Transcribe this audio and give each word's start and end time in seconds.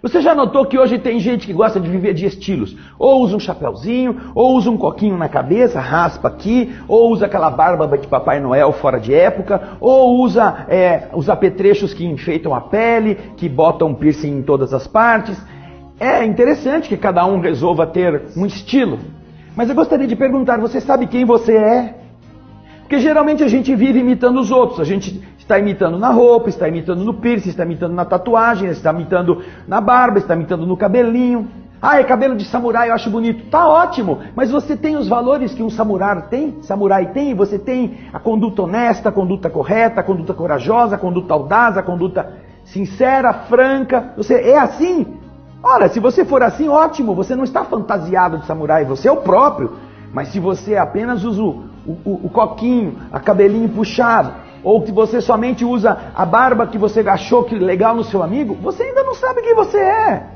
Você 0.00 0.20
já 0.20 0.32
notou 0.32 0.64
que 0.64 0.78
hoje 0.78 0.96
tem 0.98 1.18
gente 1.18 1.44
que 1.44 1.52
gosta 1.52 1.80
de 1.80 1.88
viver 1.88 2.14
de 2.14 2.24
estilos? 2.24 2.76
Ou 2.96 3.22
usa 3.22 3.36
um 3.36 3.40
chapéuzinho, 3.40 4.16
ou 4.32 4.54
usa 4.56 4.70
um 4.70 4.76
coquinho 4.76 5.16
na 5.16 5.28
cabeça, 5.28 5.80
raspa 5.80 6.28
aqui, 6.28 6.72
ou 6.86 7.10
usa 7.10 7.26
aquela 7.26 7.50
barba 7.50 7.98
de 7.98 8.06
Papai 8.06 8.38
Noel 8.38 8.70
fora 8.72 9.00
de 9.00 9.12
época, 9.12 9.76
ou 9.80 10.20
usa 10.20 10.66
é, 10.68 11.08
os 11.12 11.28
apetrechos 11.28 11.92
que 11.92 12.06
enfeitam 12.06 12.54
a 12.54 12.60
pele, 12.60 13.16
que 13.36 13.48
botam 13.48 13.92
piercing 13.92 14.38
em 14.38 14.42
todas 14.42 14.72
as 14.72 14.86
partes. 14.86 15.36
É 15.98 16.24
interessante 16.24 16.88
que 16.88 16.96
cada 16.96 17.26
um 17.26 17.40
resolva 17.40 17.84
ter 17.84 18.22
um 18.36 18.46
estilo. 18.46 19.00
Mas 19.56 19.68
eu 19.68 19.74
gostaria 19.74 20.06
de 20.06 20.14
perguntar: 20.14 20.60
você 20.60 20.80
sabe 20.80 21.08
quem 21.08 21.24
você 21.24 21.56
é? 21.56 21.94
Porque 22.88 23.00
geralmente 23.00 23.44
a 23.44 23.48
gente 23.48 23.74
vive 23.76 23.98
imitando 23.98 24.40
os 24.40 24.50
outros. 24.50 24.80
A 24.80 24.84
gente 24.84 25.22
está 25.38 25.58
imitando 25.58 25.98
na 25.98 26.08
roupa, 26.08 26.48
está 26.48 26.66
imitando 26.66 27.04
no 27.04 27.12
piercing, 27.12 27.50
está 27.50 27.62
imitando 27.62 27.92
na 27.92 28.06
tatuagem, 28.06 28.70
está 28.70 28.90
imitando 28.90 29.42
na 29.66 29.78
barba, 29.78 30.16
está 30.16 30.34
imitando 30.34 30.64
no 30.66 30.74
cabelinho. 30.74 31.48
Ah, 31.82 32.00
é 32.00 32.04
cabelo 32.04 32.34
de 32.34 32.46
samurai, 32.46 32.88
eu 32.88 32.94
acho 32.94 33.10
bonito. 33.10 33.50
Tá 33.50 33.68
ótimo, 33.68 34.20
mas 34.34 34.50
você 34.50 34.74
tem 34.74 34.96
os 34.96 35.06
valores 35.06 35.52
que 35.52 35.62
um 35.62 35.68
samurai 35.68 36.28
tem? 36.30 36.62
Samurai 36.62 37.12
tem? 37.12 37.34
Você 37.34 37.58
tem 37.58 37.98
a 38.10 38.18
conduta 38.18 38.62
honesta, 38.62 39.10
a 39.10 39.12
conduta 39.12 39.50
correta, 39.50 40.00
a 40.00 40.02
conduta 40.02 40.32
corajosa, 40.32 40.94
a 40.94 40.98
conduta 40.98 41.34
audaz, 41.34 41.76
a 41.76 41.82
conduta 41.82 42.38
sincera, 42.64 43.34
franca. 43.34 44.14
Você 44.16 44.32
é 44.32 44.58
assim? 44.58 45.06
Ora, 45.62 45.90
se 45.90 46.00
você 46.00 46.24
for 46.24 46.42
assim, 46.42 46.68
ótimo, 46.68 47.14
você 47.14 47.36
não 47.36 47.44
está 47.44 47.64
fantasiado 47.64 48.38
de 48.38 48.46
samurai, 48.46 48.86
você 48.86 49.08
é 49.08 49.12
o 49.12 49.18
próprio. 49.18 49.72
Mas 50.10 50.28
se 50.28 50.40
você 50.40 50.74
apenas 50.74 51.22
usa 51.22 51.67
o, 51.88 52.10
o, 52.10 52.26
o 52.26 52.30
coquinho, 52.30 52.98
a 53.10 53.18
cabelinho 53.18 53.68
puxado, 53.70 54.32
ou 54.62 54.82
que 54.82 54.92
você 54.92 55.20
somente 55.20 55.64
usa 55.64 56.12
a 56.14 56.26
barba 56.26 56.66
que 56.66 56.76
você 56.76 57.00
achou 57.00 57.44
que 57.44 57.54
legal 57.54 57.94
no 57.96 58.04
seu 58.04 58.22
amigo, 58.22 58.54
você 58.54 58.82
ainda 58.82 59.02
não 59.02 59.14
sabe 59.14 59.40
quem 59.40 59.54
você 59.54 59.78
é. 59.78 60.26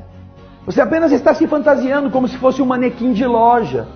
Você 0.64 0.80
apenas 0.80 1.12
está 1.12 1.34
se 1.34 1.46
fantasiando 1.46 2.10
como 2.10 2.26
se 2.26 2.38
fosse 2.38 2.62
um 2.62 2.66
manequim 2.66 3.12
de 3.12 3.26
loja, 3.26 3.86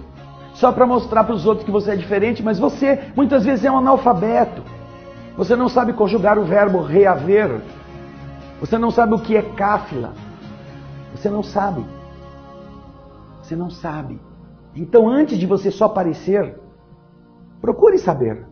só 0.52 0.70
para 0.70 0.86
mostrar 0.86 1.24
para 1.24 1.34
os 1.34 1.46
outros 1.46 1.64
que 1.64 1.70
você 1.70 1.92
é 1.92 1.96
diferente, 1.96 2.42
mas 2.42 2.58
você 2.58 3.10
muitas 3.14 3.44
vezes 3.44 3.64
é 3.64 3.70
um 3.70 3.78
analfabeto. 3.78 4.62
Você 5.36 5.54
não 5.54 5.68
sabe 5.68 5.92
conjugar 5.92 6.38
o 6.38 6.44
verbo 6.44 6.82
reaver. 6.82 7.60
Você 8.60 8.78
não 8.78 8.90
sabe 8.90 9.14
o 9.14 9.18
que 9.18 9.36
é 9.36 9.42
cáfila. 9.42 10.12
Você 11.14 11.28
não 11.28 11.42
sabe. 11.42 11.84
Você 13.42 13.54
não 13.54 13.70
sabe. 13.70 14.18
Então, 14.74 15.08
antes 15.08 15.38
de 15.38 15.46
você 15.46 15.70
só 15.70 15.88
parecer, 15.88 16.56
procure 17.66 17.98
saber. 17.98 18.46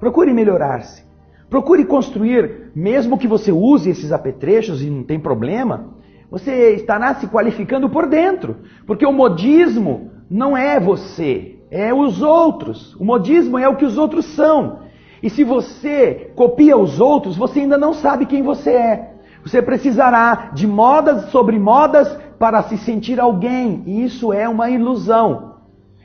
Procure 0.00 0.32
melhorar-se. 0.32 1.04
Procure 1.50 1.84
construir, 1.84 2.72
mesmo 2.74 3.18
que 3.18 3.28
você 3.28 3.52
use 3.52 3.90
esses 3.90 4.12
apetrechos 4.12 4.82
e 4.82 4.88
não 4.88 5.02
tem 5.04 5.20
problema, 5.20 5.90
você 6.30 6.70
estará 6.74 7.14
se 7.16 7.26
qualificando 7.26 7.90
por 7.90 8.06
dentro. 8.06 8.56
Porque 8.86 9.04
o 9.04 9.12
modismo 9.12 10.10
não 10.30 10.56
é 10.56 10.80
você, 10.80 11.58
é 11.70 11.92
os 11.92 12.22
outros. 12.22 12.94
O 12.94 13.04
modismo 13.04 13.58
é 13.58 13.68
o 13.68 13.76
que 13.76 13.84
os 13.84 13.98
outros 13.98 14.24
são. 14.24 14.80
E 15.22 15.28
se 15.28 15.44
você 15.44 16.32
copia 16.34 16.78
os 16.78 16.98
outros, 17.00 17.36
você 17.36 17.60
ainda 17.60 17.76
não 17.76 17.92
sabe 17.92 18.24
quem 18.24 18.42
você 18.42 18.70
é. 18.70 19.14
Você 19.44 19.60
precisará 19.60 20.50
de 20.54 20.66
modas 20.66 21.26
sobre 21.30 21.58
modas 21.58 22.08
para 22.38 22.62
se 22.62 22.78
sentir 22.78 23.20
alguém, 23.20 23.82
e 23.84 24.02
isso 24.04 24.32
é 24.32 24.48
uma 24.48 24.70
ilusão. 24.70 25.56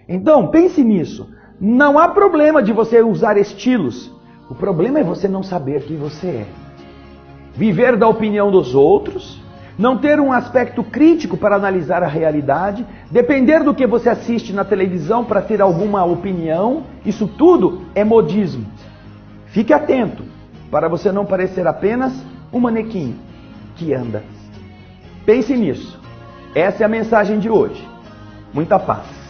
Então, 0.08 0.48
pense 0.48 0.84
nisso. 0.84 1.32
Não 1.66 1.98
há 1.98 2.10
problema 2.10 2.62
de 2.62 2.74
você 2.74 3.02
usar 3.02 3.38
estilos. 3.38 4.12
O 4.50 4.54
problema 4.54 5.00
é 5.00 5.04
você 5.04 5.30
não 5.30 5.42
saber 5.42 5.84
quem 5.84 5.96
você 5.96 6.28
é. 6.28 6.46
Viver 7.56 7.96
da 7.96 8.06
opinião 8.06 8.52
dos 8.52 8.76
outros, 8.76 9.42
não 9.80 9.98
ter 9.98 10.20
um 10.20 10.34
aspecto 10.34 10.84
crítico 10.84 11.38
para 11.38 11.56
analisar 11.56 12.04
a 12.04 12.08
realidade, 12.08 12.86
depender 13.10 13.64
do 13.64 13.74
que 13.74 13.88
você 13.88 14.10
assiste 14.10 14.52
na 14.52 14.66
televisão 14.66 15.24
para 15.24 15.42
ter 15.42 15.62
alguma 15.62 16.04
opinião, 16.04 16.84
isso 17.06 17.30
tudo 17.30 17.84
é 17.96 18.04
modismo. 18.04 18.66
Fique 19.46 19.72
atento 19.72 20.26
para 20.70 20.90
você 20.90 21.14
não 21.14 21.26
parecer 21.26 21.66
apenas 21.66 22.12
um 22.52 22.60
manequim 22.60 23.16
que 23.78 23.94
anda. 23.94 24.22
Pense 25.26 25.56
nisso. 25.56 25.98
Essa 26.54 26.84
é 26.84 26.86
a 26.86 26.90
mensagem 26.90 27.40
de 27.40 27.50
hoje. 27.50 27.88
Muita 28.54 28.78
paz. 28.78 29.23